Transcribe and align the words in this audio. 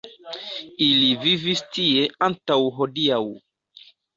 Ili 0.85 1.09
vivis 1.27 1.63
tie 1.77 2.07
antaŭ 2.31 2.59
hodiaŭ. 2.81 3.21